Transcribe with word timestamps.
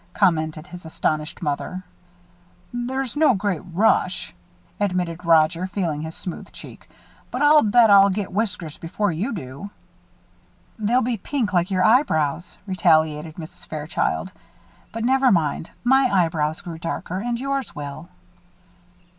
commented 0.15 0.65
his 0.65 0.83
astonished 0.83 1.43
mother. 1.43 1.83
"There's 2.73 3.15
no 3.15 3.35
great 3.35 3.59
rush," 3.71 4.33
admitted 4.79 5.23
Roger, 5.23 5.67
feeling 5.67 6.01
his 6.01 6.15
smooth 6.15 6.51
cheek, 6.51 6.89
"but 7.29 7.43
I 7.43 7.61
bet 7.61 7.91
I'll 7.91 8.09
get 8.09 8.31
whiskers 8.33 8.79
before 8.79 9.11
you 9.11 9.31
do." 9.31 9.69
"They'll 10.79 11.03
be 11.03 11.17
pink, 11.17 11.53
like 11.53 11.69
your 11.69 11.83
eyebrows," 11.83 12.57
retaliated 12.65 13.35
Mrs. 13.35 13.67
Fairchild, 13.67 14.31
"but 14.91 15.05
never 15.05 15.31
mind; 15.31 15.69
my 15.83 16.09
eyebrows 16.11 16.61
grew 16.61 16.79
darker 16.79 17.19
and 17.19 17.39
yours 17.39 17.75
will." 17.75 18.09